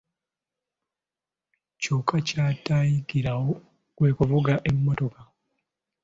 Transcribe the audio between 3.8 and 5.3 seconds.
kwe kuvuga mmotoka.